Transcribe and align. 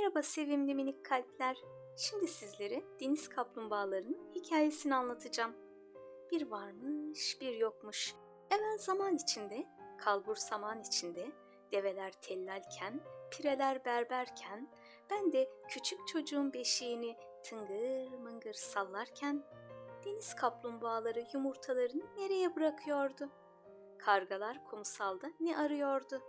Merhaba 0.00 0.22
sevimli 0.22 0.74
minik 0.74 1.04
kalpler. 1.04 1.56
Şimdi 1.96 2.26
sizlere 2.28 2.82
deniz 3.00 3.28
kaplumbağalarının 3.28 4.30
hikayesini 4.34 4.94
anlatacağım. 4.94 5.56
Bir 6.30 6.50
varmış, 6.50 7.38
bir 7.40 7.54
yokmuş. 7.54 8.14
Evvel 8.50 8.78
zaman 8.78 9.16
içinde, 9.16 9.66
kalbur 9.98 10.36
saman 10.36 10.80
içinde, 10.80 11.32
develer 11.72 12.12
tellalken, 12.12 13.00
pireler 13.30 13.84
berberken, 13.84 14.70
ben 15.10 15.32
de 15.32 15.50
küçük 15.68 16.08
çocuğun 16.08 16.52
beşiğini 16.52 17.16
tıngır 17.44 18.18
mıngır 18.18 18.54
sallarken, 18.54 19.44
deniz 20.04 20.34
kaplumbağaları 20.34 21.24
yumurtalarını 21.34 22.16
nereye 22.16 22.56
bırakıyordu? 22.56 23.30
Kargalar 23.98 24.64
kumsalda 24.64 25.30
ne 25.40 25.58
arıyordu? 25.58 26.22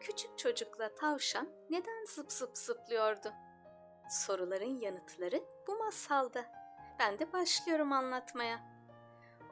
Küçük 0.00 0.38
çocukla 0.38 0.94
tavşan 0.94 1.48
neden 1.70 2.04
zıp 2.04 2.32
zıp 2.32 2.58
zıplıyordu? 2.58 3.32
Soruların 4.10 4.80
yanıtları 4.80 5.42
bu 5.66 5.78
masalda. 5.78 6.44
Ben 6.98 7.18
de 7.18 7.32
başlıyorum 7.32 7.92
anlatmaya. 7.92 8.60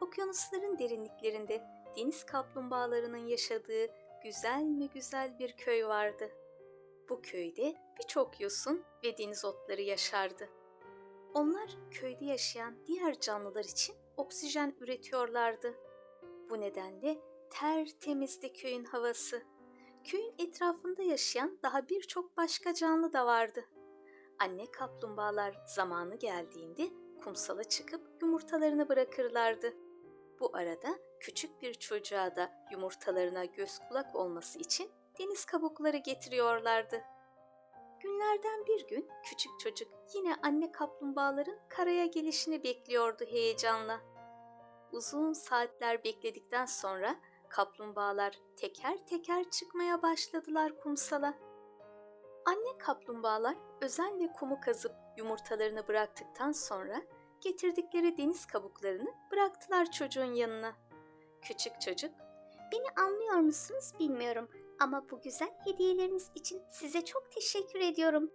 Okyanusların 0.01 0.79
derinliklerinde 0.79 1.63
deniz 1.97 2.27
kaplumbağalarının 2.27 3.27
yaşadığı 3.27 3.87
güzel 4.23 4.63
mi 4.63 4.91
güzel 4.91 5.39
bir 5.39 5.53
köy 5.53 5.87
vardı. 5.87 6.31
Bu 7.09 7.23
köyde 7.23 7.75
birçok 7.99 8.41
yosun 8.41 8.85
ve 9.05 9.19
deniz 9.19 9.45
otları 9.45 9.83
yaşardı. 9.83 10.49
Onlar 11.35 11.71
köyde 11.91 12.25
yaşayan 12.25 12.87
diğer 12.87 13.21
canlılar 13.21 13.65
için 13.65 13.97
oksijen 14.17 14.75
üretiyorlardı. 14.81 15.75
Bu 16.51 16.61
nedenle 16.61 17.19
tertemizdi 17.51 18.53
köyün 18.53 18.85
havası. 18.85 19.43
Köyün 20.07 20.35
etrafında 20.39 21.03
yaşayan 21.03 21.59
daha 21.63 21.89
birçok 21.89 22.37
başka 22.37 22.75
canlı 22.75 23.13
da 23.13 23.27
vardı. 23.27 23.65
Anne 24.39 24.71
kaplumbağalar 24.71 25.59
zamanı 25.67 26.15
geldiğinde 26.15 26.89
kumsala 27.25 27.65
çıkıp 27.65 28.23
yumurtalarını 28.23 28.89
bırakırlardı. 28.89 29.75
Bu 30.41 30.57
arada 30.57 30.99
küçük 31.21 31.63
bir 31.63 31.75
çocuğa 31.75 32.37
da 32.37 32.53
yumurtalarına 32.73 33.45
göz 33.45 33.79
kulak 33.89 34.17
olması 34.17 34.59
için 34.59 34.91
deniz 35.19 35.45
kabukları 35.45 35.97
getiriyorlardı. 35.97 37.03
Günlerden 38.01 38.67
bir 38.67 38.87
gün 38.87 39.09
küçük 39.25 39.61
çocuk 39.61 39.89
yine 40.15 40.35
anne 40.43 40.73
kaplumbağaların 40.73 41.59
karaya 41.69 42.07
gelişini 42.07 42.63
bekliyordu 42.63 43.25
heyecanla. 43.25 44.01
Uzun 44.93 45.33
saatler 45.33 46.05
bekledikten 46.05 46.67
sonra 46.67 47.17
kaplumbağalar 47.49 48.41
teker 48.57 49.07
teker 49.07 49.51
çıkmaya 49.51 50.03
başladılar 50.03 50.81
kumsala. 50.81 51.35
Anne 52.47 52.79
kaplumbağalar 52.79 53.57
özenle 53.81 54.33
kumu 54.33 54.61
kazıp 54.61 54.93
yumurtalarını 55.17 55.89
bıraktıktan 55.89 56.53
sonra 56.53 57.03
getirdikleri 57.41 58.17
deniz 58.17 58.47
kabuklarını 58.47 59.15
bıraktılar 59.33 59.91
çocuğun 59.91 60.35
yanına. 60.35 60.73
Küçük 61.43 61.81
çocuk, 61.81 62.11
Beni 62.73 63.07
anlıyor 63.07 63.35
musunuz 63.35 63.93
bilmiyorum 64.01 64.49
ama 64.81 65.11
bu 65.11 65.21
güzel 65.21 65.51
hediyeleriniz 65.65 66.31
için 66.35 66.63
size 66.71 67.05
çok 67.05 67.33
teşekkür 67.33 67.81
ediyorum. 67.81 68.31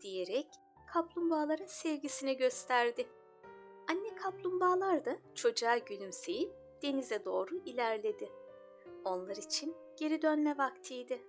diyerek 0.00 0.46
kaplumbağalara 0.92 1.68
sevgisini 1.68 2.36
gösterdi. 2.36 3.08
Anne 3.90 4.14
kaplumbağalar 4.14 5.04
da 5.04 5.16
çocuğa 5.34 5.78
gülümseyip 5.78 6.52
denize 6.82 7.24
doğru 7.24 7.56
ilerledi. 7.56 8.32
Onlar 9.04 9.36
için 9.36 9.76
geri 9.96 10.22
dönme 10.22 10.58
vaktiydi. 10.58 11.22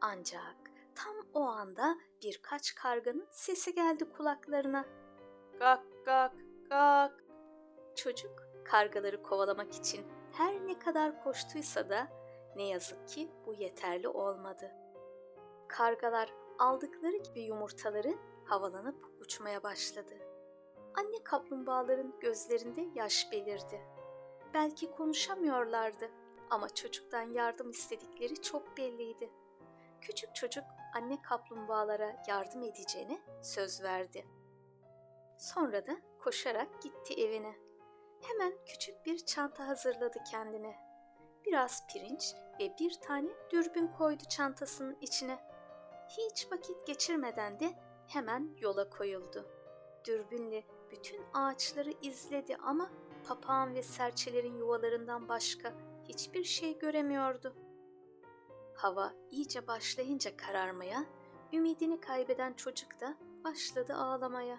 Ancak 0.00 0.56
tam 0.94 1.14
o 1.34 1.40
anda 1.40 1.96
birkaç 2.22 2.74
karganın 2.74 3.26
sesi 3.30 3.74
geldi 3.74 4.04
kulaklarına. 4.16 4.84
Gak 5.58 5.82
gak 6.04 6.32
gak. 6.70 7.24
Çocuk 7.96 8.42
kargaları 8.64 9.22
kovalamak 9.22 9.72
için 9.74 10.06
her 10.32 10.66
ne 10.66 10.78
kadar 10.78 11.24
koştuysa 11.24 11.88
da 11.88 12.08
ne 12.56 12.62
yazık 12.62 13.08
ki 13.08 13.30
bu 13.46 13.54
yeterli 13.54 14.08
olmadı. 14.08 14.72
Kargalar 15.68 16.34
aldıkları 16.58 17.16
gibi 17.16 17.42
yumurtaları 17.42 18.14
havalanıp 18.44 19.04
uçmaya 19.20 19.62
başladı. 19.62 20.14
Anne 20.94 21.24
kaplumbağaların 21.24 22.20
gözlerinde 22.20 22.80
yaş 22.94 23.32
belirdi. 23.32 23.80
Belki 24.54 24.90
konuşamıyorlardı 24.90 26.10
ama 26.50 26.68
çocuktan 26.68 27.22
yardım 27.22 27.70
istedikleri 27.70 28.42
çok 28.42 28.76
belliydi. 28.76 29.30
Küçük 30.00 30.34
çocuk 30.34 30.64
anne 30.94 31.22
kaplumbağalara 31.22 32.22
yardım 32.28 32.62
edeceğine 32.62 33.20
söz 33.42 33.82
verdi. 33.82 34.26
Sonra 35.38 35.86
da 35.86 35.96
koşarak 36.18 36.82
gitti 36.82 37.14
evine. 37.14 37.54
Hemen 38.20 38.52
küçük 38.66 39.06
bir 39.06 39.18
çanta 39.18 39.68
hazırladı 39.68 40.18
kendine. 40.30 40.76
Biraz 41.44 41.86
pirinç 41.86 42.34
ve 42.60 42.72
bir 42.80 43.00
tane 43.00 43.28
dürbün 43.50 43.88
koydu 43.88 44.22
çantasının 44.28 44.96
içine. 45.00 45.38
Hiç 46.08 46.52
vakit 46.52 46.86
geçirmeden 46.86 47.60
de 47.60 47.74
hemen 48.08 48.56
yola 48.60 48.90
koyuldu. 48.90 49.46
Dürbünle 50.04 50.64
bütün 50.90 51.20
ağaçları 51.34 51.90
izledi 52.02 52.56
ama 52.56 52.90
papağan 53.28 53.74
ve 53.74 53.82
serçelerin 53.82 54.54
yuvalarından 54.54 55.28
başka 55.28 55.72
hiçbir 56.08 56.44
şey 56.44 56.78
göremiyordu. 56.78 57.56
Hava 58.74 59.12
iyice 59.30 59.66
başlayınca 59.66 60.36
kararmaya, 60.36 61.04
ümidini 61.52 62.00
kaybeden 62.00 62.52
çocuk 62.52 63.00
da 63.00 63.16
başladı 63.44 63.94
ağlamaya. 63.94 64.58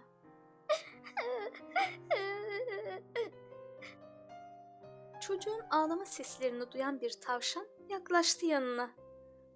Çocuğun 5.21 5.61
ağlama 5.69 6.05
seslerini 6.05 6.71
duyan 6.71 7.01
bir 7.01 7.11
tavşan 7.11 7.67
yaklaştı 7.89 8.45
yanına. 8.45 8.89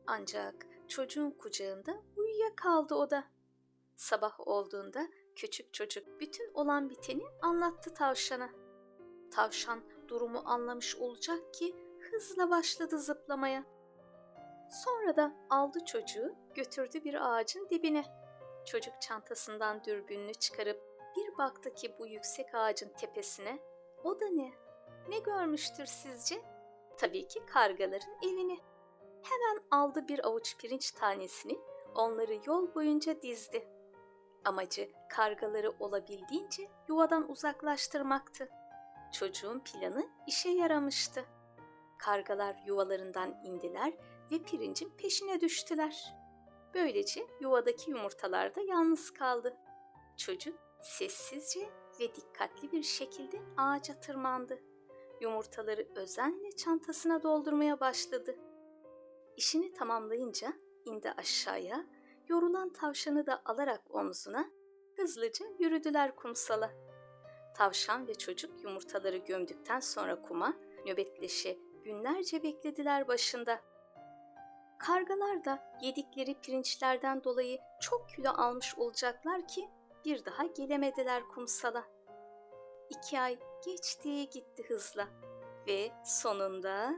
Ancak 0.07 0.68
çocuğun 0.88 1.31
kucağında 1.31 2.01
uyuyakaldı 2.16 2.96
o 2.96 3.09
da. 3.09 3.24
Sabah 3.96 4.47
olduğunda 4.47 5.07
küçük 5.35 5.74
çocuk 5.74 6.19
bütün 6.19 6.53
olan 6.53 6.90
biteni 6.90 7.24
anlattı 7.41 7.94
tavşana. 7.94 8.50
Tavşan 9.31 9.81
durumu 10.11 10.41
anlamış 10.45 10.95
olacak 10.95 11.53
ki 11.53 11.75
hızla 12.11 12.49
başladı 12.49 12.99
zıplamaya. 12.99 13.63
Sonra 14.69 15.16
da 15.16 15.31
aldı 15.49 15.85
çocuğu 15.85 16.35
götürdü 16.55 17.03
bir 17.03 17.33
ağacın 17.33 17.69
dibine. 17.69 18.05
Çocuk 18.66 19.01
çantasından 19.01 19.83
dürbününü 19.83 20.33
çıkarıp 20.33 20.81
bir 21.17 21.38
baktı 21.38 21.73
ki 21.73 21.95
bu 22.00 22.07
yüksek 22.07 22.55
ağacın 22.55 22.89
tepesine. 22.89 23.59
O 24.03 24.19
da 24.19 24.27
ne? 24.27 24.51
Ne 25.09 25.19
görmüştür 25.19 25.85
sizce? 25.85 26.41
Tabii 26.97 27.27
ki 27.27 27.45
kargaların 27.45 28.17
evini. 28.23 28.59
Hemen 29.23 29.63
aldı 29.71 30.07
bir 30.07 30.27
avuç 30.27 30.57
pirinç 30.57 30.91
tanesini, 30.91 31.59
onları 31.95 32.39
yol 32.45 32.75
boyunca 32.75 33.21
dizdi. 33.21 33.67
Amacı 34.45 34.91
kargaları 35.09 35.71
olabildiğince 35.79 36.69
yuvadan 36.88 37.31
uzaklaştırmaktı. 37.31 38.50
Çocuğun 39.11 39.59
planı 39.59 40.09
işe 40.27 40.49
yaramıştı. 40.49 41.25
Kargalar 41.99 42.55
yuvalarından 42.66 43.44
indiler 43.44 43.94
ve 44.31 44.44
pirincin 44.44 44.89
peşine 44.89 45.41
düştüler. 45.41 46.13
Böylece 46.73 47.27
yuvadaki 47.39 47.91
yumurtalar 47.91 48.55
da 48.55 48.61
yalnız 48.61 49.11
kaldı. 49.11 49.57
Çocuk 50.17 50.59
sessizce 50.81 51.69
ve 52.00 52.16
dikkatli 52.16 52.71
bir 52.71 52.83
şekilde 52.83 53.41
ağaca 53.57 54.00
tırmandı. 54.00 54.59
Yumurtaları 55.21 55.88
özenle 55.95 56.51
çantasına 56.51 57.23
doldurmaya 57.23 57.79
başladı. 57.79 58.35
İşini 59.38 59.73
tamamlayınca 59.73 60.53
indi 60.85 61.11
aşağıya, 61.11 61.85
yorulan 62.27 62.73
tavşanı 62.73 63.25
da 63.25 63.41
alarak 63.45 63.81
omzuna 63.95 64.45
hızlıca 64.97 65.45
yürüdüler 65.59 66.15
kumsala. 66.15 66.71
Tavşan 67.53 68.07
ve 68.07 68.15
çocuk 68.15 68.63
yumurtaları 68.63 69.18
gömdükten 69.18 69.80
sonra 69.80 70.21
kuma 70.21 70.53
nöbetleşe 70.86 71.57
günlerce 71.83 72.44
beklediler 72.44 73.07
başında. 73.07 73.62
Kargalar 74.80 75.45
da 75.45 75.77
yedikleri 75.81 76.42
pirinçlerden 76.42 77.24
dolayı 77.24 77.59
çok 77.81 78.09
kilo 78.09 78.30
almış 78.30 78.77
olacaklar 78.77 79.48
ki 79.48 79.69
bir 80.06 80.25
daha 80.25 80.45
gelemediler 80.45 81.24
kumsala. 81.24 81.83
İki 82.89 83.19
ay 83.19 83.39
geçti 83.65 84.30
gitti 84.30 84.63
hızla 84.68 85.07
ve 85.68 85.92
sonunda 86.06 86.94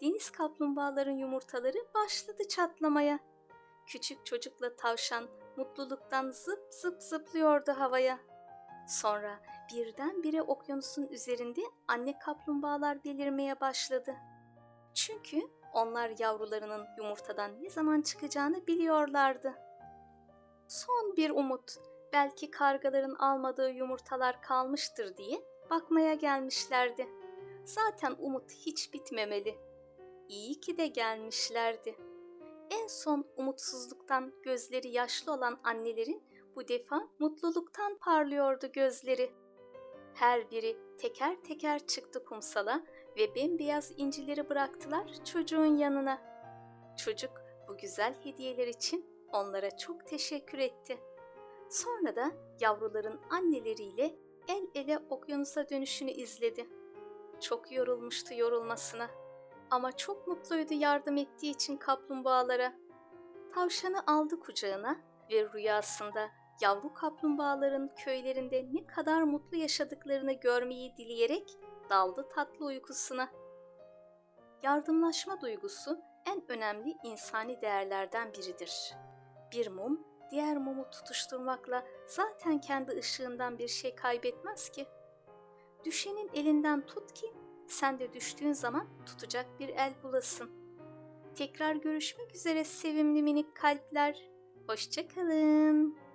deniz 0.00 0.30
kaplumbağaların 0.30 1.16
yumurtaları 1.16 1.78
başladı 1.94 2.48
çatlamaya. 2.48 3.18
Küçük 3.86 4.26
çocukla 4.26 4.76
tavşan 4.76 5.28
mutluluktan 5.56 6.30
zıp 6.30 6.66
zıp 6.70 7.02
zıplıyordu 7.02 7.72
havaya. 7.72 8.18
Sonra 8.88 9.40
birdenbire 9.72 10.42
okyanusun 10.42 11.06
üzerinde 11.10 11.60
anne 11.88 12.18
kaplumbağalar 12.18 13.04
belirmeye 13.04 13.60
başladı. 13.60 14.14
Çünkü 14.94 15.40
onlar 15.74 16.12
yavrularının 16.18 16.86
yumurtadan 16.98 17.62
ne 17.62 17.70
zaman 17.70 18.00
çıkacağını 18.00 18.66
biliyorlardı. 18.66 19.54
Son 20.68 21.16
bir 21.16 21.30
umut. 21.30 21.72
Belki 22.12 22.50
kargaların 22.50 23.14
almadığı 23.14 23.70
yumurtalar 23.70 24.42
kalmıştır 24.42 25.16
diye 25.16 25.42
bakmaya 25.70 26.14
gelmişlerdi. 26.14 27.08
Zaten 27.64 28.16
umut 28.18 28.50
hiç 28.50 28.94
bitmemeli. 28.94 29.58
İyi 30.28 30.60
ki 30.60 30.76
de 30.76 30.86
gelmişlerdi. 30.86 31.96
En 32.70 32.86
son 32.86 33.24
umutsuzluktan 33.36 34.32
gözleri 34.42 34.88
yaşlı 34.88 35.32
olan 35.32 35.58
annelerin 35.64 36.22
bu 36.56 36.68
defa 36.68 37.08
mutluluktan 37.18 37.98
parlıyordu 37.98 38.66
gözleri. 38.72 39.32
Her 40.14 40.50
biri 40.50 40.76
teker 40.98 41.36
teker 41.42 41.86
çıktı 41.86 42.24
kumsala 42.24 42.82
ve 43.16 43.34
bembeyaz 43.34 43.92
incileri 43.96 44.48
bıraktılar 44.48 45.24
çocuğun 45.24 45.76
yanına. 45.76 46.18
Çocuk 47.04 47.30
bu 47.68 47.76
güzel 47.76 48.14
hediyeler 48.24 48.66
için 48.66 49.06
onlara 49.32 49.76
çok 49.76 50.06
teşekkür 50.06 50.58
etti. 50.58 50.98
Sonra 51.70 52.16
da 52.16 52.32
yavruların 52.60 53.20
anneleriyle 53.30 54.14
el 54.48 54.66
ele 54.74 54.98
okyanusa 55.10 55.68
dönüşünü 55.68 56.10
izledi. 56.10 56.66
Çok 57.40 57.72
yorulmuştu 57.72 58.34
yorulmasına 58.34 59.10
ama 59.70 59.92
çok 59.96 60.26
mutluydu 60.26 60.74
yardım 60.74 61.16
ettiği 61.16 61.50
için 61.50 61.76
kaplumbağalara. 61.76 62.72
Tavşanı 63.54 64.02
aldı 64.06 64.40
kucağına 64.40 65.00
ve 65.30 65.52
rüyasında 65.52 66.30
yavru 66.62 66.94
kaplumbağaların 66.94 67.90
köylerinde 68.04 68.66
ne 68.72 68.86
kadar 68.86 69.22
mutlu 69.22 69.56
yaşadıklarını 69.56 70.32
görmeyi 70.32 70.96
dileyerek 70.96 71.58
daldı 71.90 72.28
tatlı 72.28 72.66
uykusuna. 72.66 73.30
Yardımlaşma 74.62 75.40
duygusu 75.40 76.00
en 76.26 76.42
önemli 76.48 76.96
insani 77.04 77.60
değerlerden 77.60 78.32
biridir. 78.32 78.94
Bir 79.52 79.68
mum 79.68 80.00
diğer 80.30 80.56
mumu 80.56 80.90
tutuşturmakla 80.90 81.86
zaten 82.06 82.58
kendi 82.58 82.90
ışığından 82.90 83.58
bir 83.58 83.68
şey 83.68 83.94
kaybetmez 83.94 84.68
ki. 84.68 84.86
Düşenin 85.84 86.30
elinden 86.34 86.86
tut 86.86 87.12
ki 87.12 87.32
sen 87.66 87.98
de 87.98 88.12
düştüğün 88.12 88.52
zaman 88.52 88.86
tutacak 89.06 89.46
bir 89.60 89.68
el 89.68 89.92
bulasın. 90.02 90.50
Tekrar 91.34 91.74
görüşmek 91.74 92.34
üzere 92.34 92.64
sevimli 92.64 93.22
minik 93.22 93.56
kalpler. 93.56 94.30
Hoşçakalın. 94.66 96.11